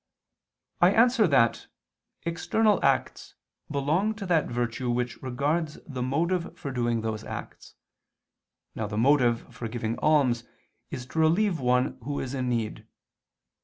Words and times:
I 0.81 0.93
answer 0.95 1.27
that, 1.27 1.67
External 2.23 2.83
acts 2.83 3.35
belong 3.69 4.15
to 4.15 4.25
that 4.25 4.47
virtue 4.47 4.89
which 4.89 5.21
regards 5.21 5.77
the 5.85 6.01
motive 6.01 6.57
for 6.57 6.71
doing 6.71 7.01
those 7.01 7.23
acts. 7.23 7.75
Now 8.73 8.87
the 8.87 8.97
motive 8.97 9.53
for 9.53 9.67
giving 9.67 9.99
alms 9.99 10.43
is 10.89 11.05
to 11.05 11.19
relieve 11.19 11.59
one 11.59 11.99
who 12.01 12.19
is 12.19 12.33
in 12.33 12.49
need. 12.49 12.87